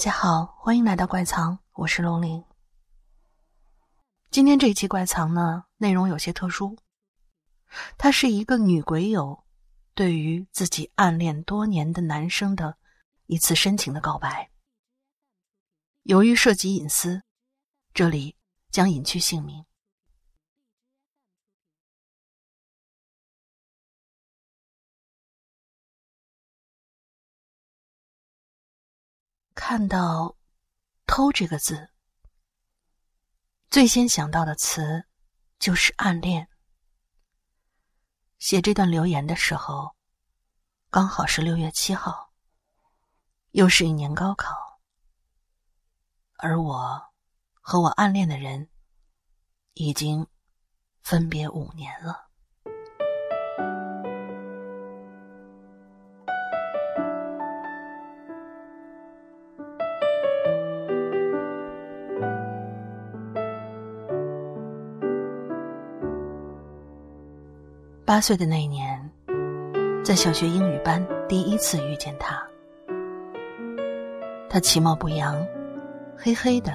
[0.00, 2.42] 大家好，欢迎来到怪藏，我是龙鳞。
[4.30, 6.74] 今天这一期怪藏呢，内容有些特殊，
[7.98, 9.44] 它是一个女鬼友
[9.92, 12.78] 对于自己暗恋多年的男生的
[13.26, 14.50] 一次深情的告白。
[16.04, 17.22] 由于涉及隐私，
[17.92, 18.34] 这里
[18.70, 19.66] 将隐去姓名。
[29.70, 30.36] 看到
[31.06, 31.90] “偷”这个字，
[33.70, 35.04] 最先想到的词
[35.60, 36.48] 就是暗恋。
[38.40, 39.94] 写这段留言的时候，
[40.90, 42.32] 刚好是六月七号，
[43.52, 44.80] 又是一年高考，
[46.38, 47.00] 而我
[47.60, 48.68] 和我暗恋的人
[49.74, 50.26] 已经
[51.00, 52.29] 分别五年了。
[68.10, 69.08] 八岁的那一年，
[70.02, 72.44] 在小学英语班第一次遇见他。
[74.48, 75.46] 他其貌不扬，
[76.16, 76.72] 黑黑的，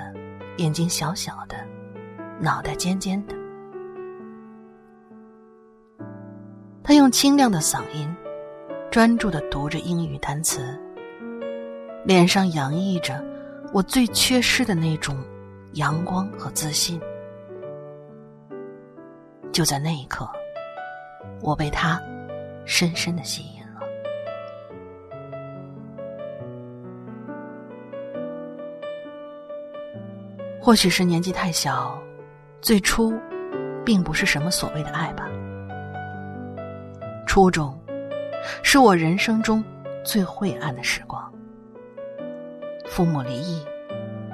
[0.59, 1.57] 眼睛小小的，
[2.39, 3.35] 脑袋尖尖的。
[6.81, 8.07] 他用清亮的嗓音，
[8.89, 10.61] 专注的读着英语单词，
[12.05, 13.21] 脸上洋溢着
[13.73, 15.17] 我最缺失的那种
[15.73, 16.97] 阳光和自信。
[19.51, 20.25] 就在那一刻。
[21.45, 22.01] 我被他
[22.65, 23.79] 深深的吸引了。
[30.59, 32.01] 或许是年纪太小，
[32.61, 33.13] 最初
[33.85, 35.29] 并不是什么所谓的爱吧。
[37.27, 37.79] 初中
[38.63, 39.63] 是我人生中
[40.03, 41.31] 最晦暗的时光，
[42.87, 43.63] 父母离异，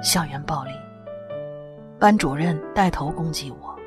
[0.02, 0.70] 校园暴力，
[2.00, 3.78] 班主任带头攻击我，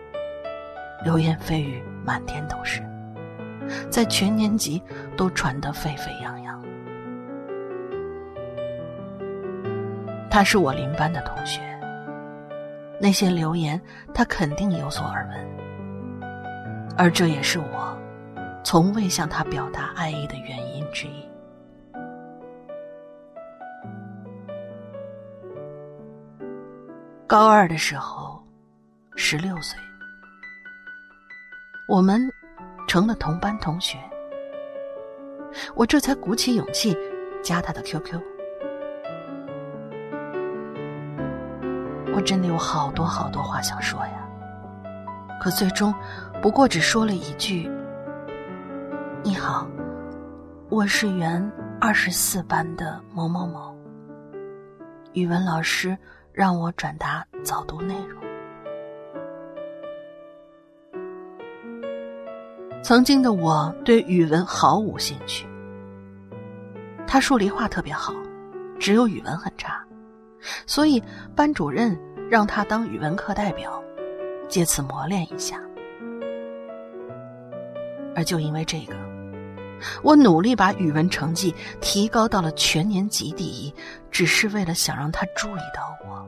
[1.03, 2.83] 流言蜚语满天都是。
[3.89, 4.81] 在全年级
[5.15, 6.61] 都传得沸沸扬扬。
[10.29, 11.61] 他是我邻班的同学，
[12.99, 13.81] 那些流言
[14.13, 16.27] 他肯定有所耳闻，
[16.97, 17.97] 而这也是我
[18.63, 21.25] 从未向他表达爱意的原因之一。
[27.25, 28.43] 高二的时候，
[29.15, 29.79] 十六岁，
[31.87, 32.29] 我们。
[32.88, 33.97] 成了同班同学，
[35.75, 36.96] 我这才鼓起勇气
[37.44, 38.19] 加他的 QQ。
[42.16, 44.25] 我真的有好多好多话想说呀，
[45.41, 45.94] 可最终
[46.41, 47.69] 不过只说了一句
[49.22, 49.68] ：“你好，
[50.69, 51.51] 我是原
[51.81, 53.75] 二十四班的某某某，
[55.12, 55.97] 语文老师
[56.31, 58.24] 让我转达早读内容。”
[62.85, 65.47] 曾经的我对语文毫无兴趣，
[67.07, 68.13] 他数理化特别好，
[68.79, 69.84] 只有语文很差，
[70.68, 71.01] 所以
[71.35, 73.81] 班主任让他当语文课代表，
[74.47, 75.59] 借此磨练一下。
[78.16, 78.94] 而就因为这个，
[80.03, 83.74] 我努力把语文成绩提高到了全年级第一，
[84.12, 86.24] 只是为了想让他注意到我。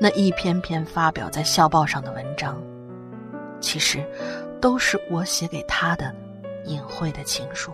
[0.00, 2.60] 那一篇篇发表在校报上的文章。
[3.60, 4.04] 其实，
[4.60, 6.14] 都是我写给他的
[6.64, 7.72] 隐晦的情书。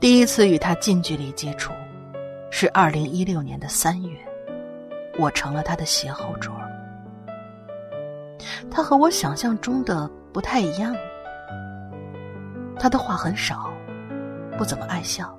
[0.00, 1.72] 第一次与他近距离接触，
[2.50, 4.18] 是二零一六年的三月，
[5.18, 6.54] 我成了他的斜后桌。
[8.70, 10.94] 他和我想象中的不太一样，
[12.78, 13.72] 他的话很少，
[14.58, 15.34] 不怎么爱笑，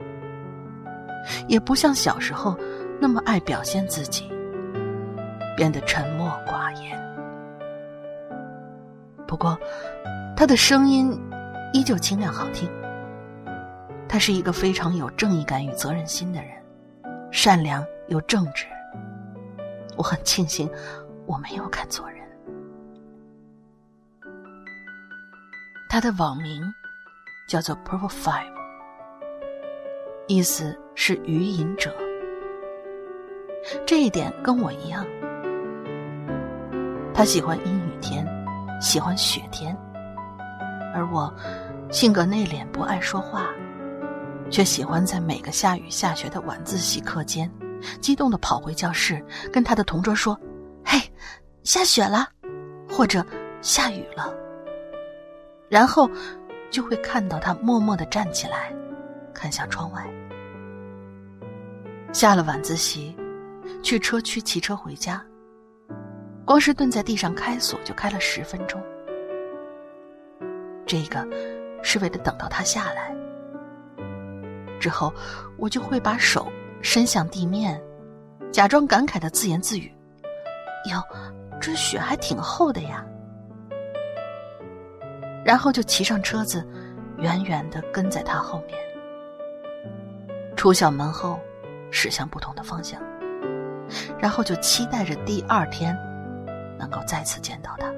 [1.47, 2.57] 也不像小时候
[2.99, 4.31] 那么爱表现自己。
[5.55, 6.99] 变得沉默寡言，
[9.25, 9.57] 不过，
[10.35, 11.17] 他的声音
[11.73, 12.69] 依旧清亮好听。
[14.07, 16.51] 他是一个非常有正义感与责任心的人，
[17.31, 18.65] 善良又正直。
[19.97, 20.69] 我很庆幸
[21.25, 22.19] 我没有看错人。
[25.89, 26.61] 他的网名
[27.47, 28.51] 叫做 Purple Five，
[30.27, 31.93] 意思是余隐者。
[33.85, 35.05] 这一点跟我一样。
[37.15, 38.27] 他喜欢阴雨天，
[38.81, 39.73] 喜欢雪天，
[40.93, 41.33] 而我
[41.89, 43.47] 性格内敛，不爱说话，
[44.51, 47.49] 却喜欢在每个下雨下雪的晚自习课间，
[48.01, 50.37] 激动的跑回教室，跟他的同桌说
[50.83, 50.99] ：“嘿，
[51.63, 52.27] 下雪了，
[52.89, 53.25] 或者
[53.61, 54.33] 下雨了。”
[55.69, 56.09] 然后
[56.69, 58.75] 就会看到他默默的站起来，
[59.33, 60.05] 看向窗外。
[62.11, 63.15] 下了晚自习，
[63.81, 65.23] 去车区骑车回家，
[66.45, 68.81] 光是蹲在地上开锁就开了十分钟。
[70.85, 71.27] 这个
[71.81, 73.13] 是为了等到他下来，
[74.79, 75.11] 之后
[75.57, 76.47] 我就会把手
[76.81, 77.81] 伸向地面，
[78.51, 79.91] 假装感慨的自言自语
[80.91, 81.01] ：“哟，
[81.59, 83.03] 这雪还挺厚的呀。”
[85.43, 86.63] 然后就骑上车子，
[87.17, 88.77] 远远的跟在他后面，
[90.55, 91.39] 出校门后，
[91.89, 93.01] 驶向不同的方向，
[94.19, 95.97] 然后就期待着第二天
[96.77, 97.91] 能够再次见到他。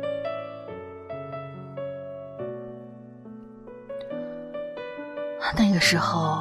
[5.57, 6.37] 那个时候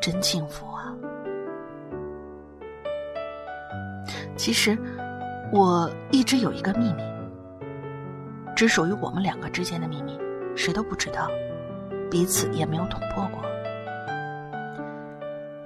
[0.00, 0.94] 真幸福啊！
[4.36, 4.78] 其实
[5.52, 7.02] 我一直有一个秘密。
[8.54, 10.18] 只属于我们两个之间的秘密，
[10.56, 11.28] 谁都不知道，
[12.10, 13.42] 彼此也没有捅破过。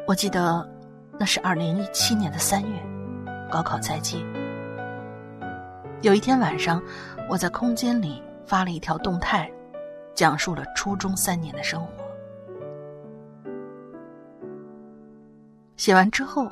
[0.09, 0.69] 我记得
[1.17, 2.83] 那是二零一七年的三月，
[3.49, 4.27] 高考在即。
[6.03, 6.83] 有一天晚上，
[7.29, 9.51] 我在空间里发了一条动态，
[10.15, 11.93] 讲述了初中三年的生活。
[15.77, 16.51] 写完之后，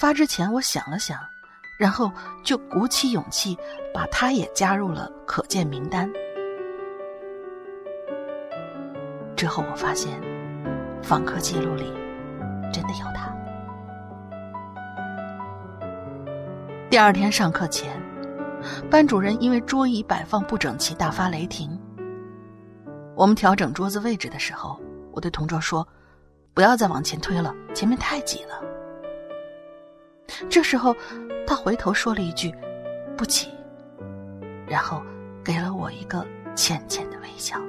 [0.00, 1.18] 发之前我想了想。
[1.78, 2.12] 然后
[2.44, 3.58] 就鼓起勇气，
[3.92, 6.08] 把他也加入了可见名单。
[9.34, 10.20] 之后我发现，
[11.02, 11.92] 访客记录里
[12.72, 13.34] 真的有他。
[16.88, 18.00] 第二天上课前，
[18.90, 21.78] 班主任因为桌椅摆放不整齐大发雷霆。
[23.14, 24.80] 我们调整桌子位置的时候，
[25.12, 25.86] 我对同桌说
[26.54, 28.62] ：“不要再往前推了，前面太挤了。”
[30.48, 30.94] 这时候。
[31.44, 32.54] 他回头说了一句
[33.18, 33.48] ：“不挤。”
[34.66, 35.02] 然后
[35.44, 36.24] 给了我一个
[36.54, 37.60] 浅浅的微笑。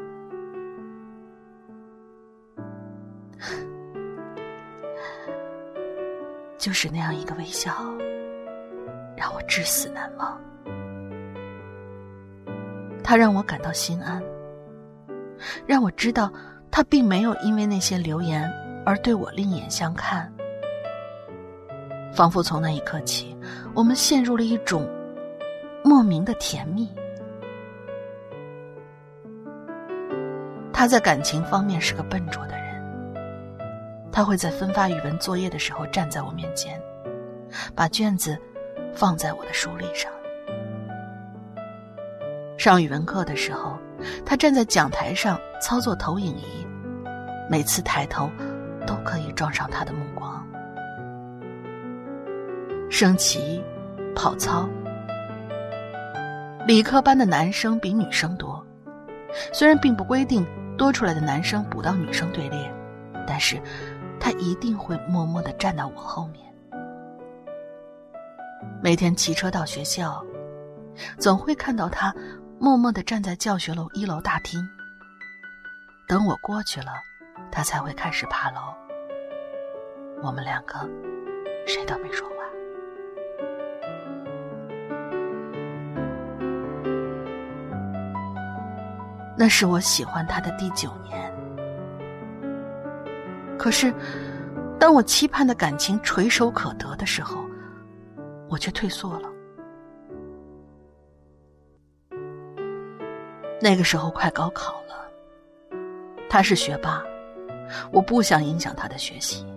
[6.57, 7.73] 就是那样一个微笑，
[9.17, 10.39] 让我至死难忘。
[13.03, 14.23] 他让我感到心安，
[15.67, 16.31] 让我知道
[16.71, 18.49] 他并没有因为那些流言
[18.85, 20.31] 而对我另眼相看。
[22.13, 23.35] 仿佛从那一刻起，
[23.73, 24.87] 我们陷入了一种
[25.83, 26.87] 莫名的甜蜜。
[30.71, 32.85] 他在感情方面是个笨拙的人，
[34.11, 36.79] 他会在分发语文作业的时候站在我面前，
[37.73, 38.37] 把卷子
[38.93, 40.12] 放在我的书立上。
[42.63, 43.77] 上语文课的时候，
[44.25, 46.65] 他站在讲台上操作投影仪，
[47.49, 48.29] 每次抬头
[48.87, 50.41] 都可以撞上他的目光。
[52.89, 53.61] 升旗、
[54.15, 54.65] 跑操，
[56.65, 58.65] 理科班的男生比女生多。
[59.51, 62.73] 虽然并不规定多出来的男生补到女生队列，
[63.27, 63.59] 但是
[64.21, 66.41] 他一定会默默的站到我后面。
[68.81, 70.23] 每天骑车到学校，
[71.17, 72.15] 总会看到他
[72.63, 74.65] 默默的站在教学楼一楼大厅。
[76.07, 76.93] 等我过去了，
[77.51, 78.61] 他才会开始爬楼。
[80.21, 80.89] 我们两个
[81.67, 82.35] 谁都没说话。
[89.37, 91.33] 那是我喜欢他的第九年，
[93.59, 93.93] 可是，
[94.79, 97.43] 当我期盼的感情垂手可得的时候，
[98.47, 99.32] 我却退缩了。
[103.63, 105.07] 那个时候快高考了，
[106.29, 107.01] 他是学霸，
[107.93, 109.47] 我不想影响他的学习，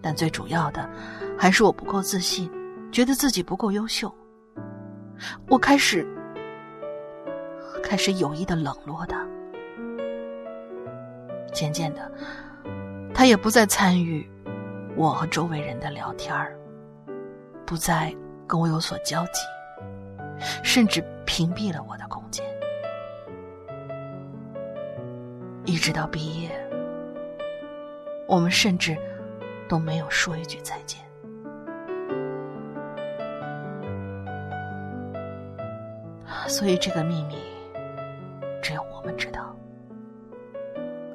[0.00, 0.88] 但最主要的
[1.36, 2.48] 还是我不够自信，
[2.92, 4.14] 觉得自己不够优秀，
[5.48, 6.06] 我开始。
[7.82, 9.26] 开始有意的冷落他，
[11.52, 12.10] 渐渐的，
[13.12, 14.24] 他也不再参与
[14.94, 16.56] 我和周围人的聊天儿，
[17.66, 18.14] 不再
[18.46, 19.40] 跟我有所交集，
[20.62, 22.21] 甚至屏蔽了我的空
[25.64, 26.50] 一直到毕业，
[28.26, 28.96] 我们甚至
[29.68, 31.00] 都没有说一句再见。
[36.48, 37.36] 所以这个秘密。
[38.62, 39.56] 只有我们知道，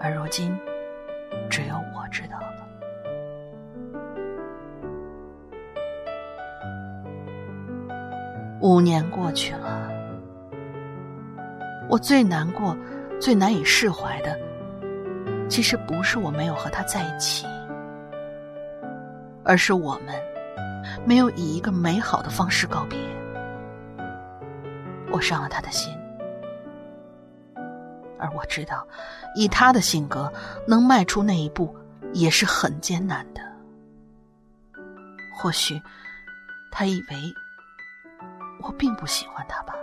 [0.02, 0.54] 而如今，
[1.50, 2.68] 只有我知道了。
[8.60, 9.90] 五年过去了，
[11.90, 12.76] 我最难过、
[13.20, 14.40] 最难以释怀的，
[15.50, 17.46] 其实不是我没有和他在一起，
[19.44, 20.16] 而是我们
[21.06, 22.98] 没有以一个美好的方式告别。
[25.12, 25.94] 我伤了他的心。
[28.20, 28.88] 而我知道，
[29.36, 30.32] 以他的性格，
[30.68, 31.76] 能迈出那一步
[32.14, 33.42] 也是很艰难的。
[35.36, 35.80] 或许，
[36.72, 37.34] 他以为
[38.64, 39.76] 我并不喜欢他吧，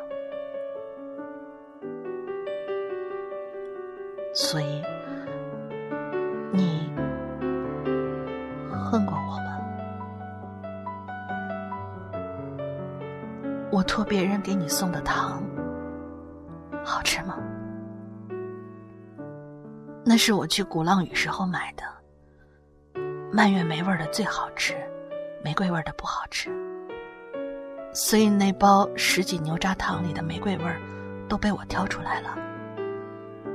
[4.34, 4.82] 所以
[6.52, 6.92] 你
[8.68, 9.60] 恨过我吗？
[13.70, 15.40] 我托别人给你送的糖，
[16.84, 17.38] 好吃吗？
[20.04, 21.84] 那是我去鼓浪屿时候买的，
[23.32, 24.74] 蔓越莓味的最好吃，
[25.44, 26.50] 玫瑰味的不好吃。
[27.92, 30.80] 所以那包十几牛轧糖里的玫瑰味儿
[31.28, 32.36] 都被我挑出来了，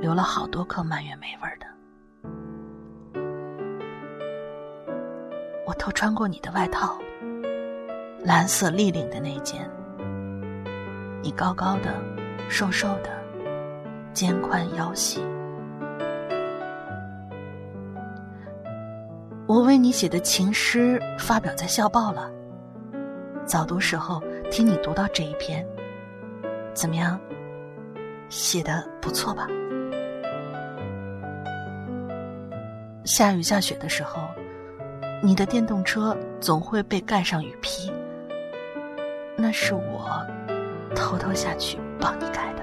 [0.00, 1.66] 留了好多颗蔓越莓味的。
[5.66, 6.98] 我偷穿过你的外套，
[8.24, 9.70] 蓝色立领的那件，
[11.22, 11.94] 你高高的，
[12.48, 13.10] 瘦瘦的，
[14.14, 15.22] 肩宽腰细。
[19.46, 22.30] 我为你写的情诗发表在校报了。
[23.44, 25.66] 早读时候听你读到这一篇，
[26.72, 27.20] 怎么样？
[28.28, 29.48] 写的不错吧？
[33.10, 34.22] 下雨下雪的时候，
[35.20, 37.90] 你的电动车总会被盖上雨披，
[39.36, 40.24] 那是我
[40.94, 42.62] 偷偷下去帮你盖的。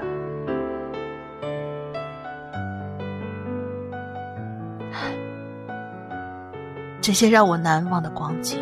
[7.02, 8.58] 这些让我难忘的光景，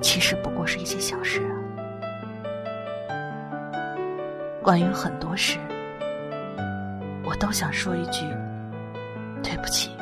[0.00, 1.54] 其实不过是一些小事啊。
[4.60, 5.56] 关于很多事，
[7.22, 8.26] 我都想说一句
[9.40, 9.92] 对不起。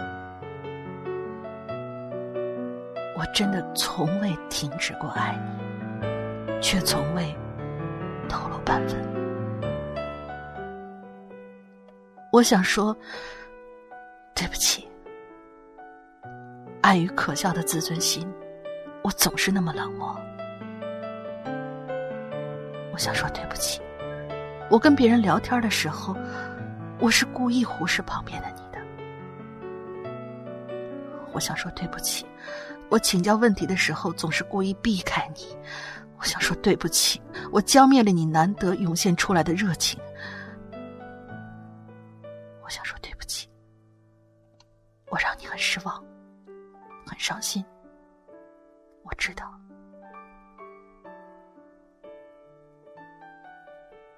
[3.20, 7.36] 我真的从未停止过爱你，却从未
[8.30, 8.98] 透露半分。
[12.32, 12.96] 我想说
[14.34, 14.88] 对不起。
[16.80, 18.26] 碍于可笑的自尊心，
[19.02, 20.18] 我总是那么冷漠。
[22.90, 23.82] 我想说对不起，
[24.70, 26.16] 我跟别人聊天的时候，
[26.98, 28.78] 我是故意忽视旁边的你的。
[31.34, 32.24] 我想说对不起，
[32.90, 35.56] 我请教问题的时候总是故意避开你。
[36.18, 39.98] 我想说对不起，我浇灭了你难得涌现出来的热情。
[42.62, 43.48] 我想说对不起，
[45.08, 46.04] 我让你很失望。
[47.06, 47.64] 很伤心，
[49.02, 49.50] 我知道。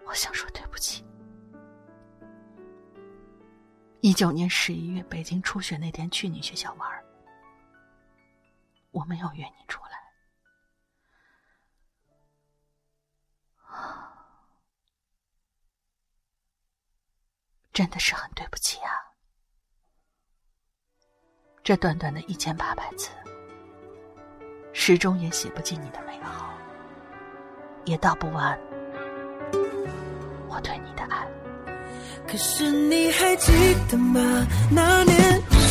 [0.05, 1.05] 我想说对不起。
[4.01, 6.91] 一九年十一月，北京初雪那天去你学校玩，
[8.93, 9.99] 我没有约你出来，
[17.73, 18.93] 真的是很对不起啊。
[21.65, 23.09] 这短短的一千八百字，
[24.73, 26.53] 始终也写不尽你的美好，
[27.85, 28.59] 也道不完
[30.49, 31.27] 我对你的爱。
[32.29, 33.53] 可是你还记
[33.91, 34.21] 得吗？
[34.71, 35.41] 那年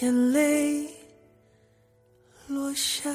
[0.00, 0.86] 眼泪
[2.46, 3.10] 落下。